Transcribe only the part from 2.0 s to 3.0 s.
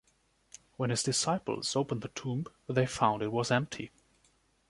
the tomb, they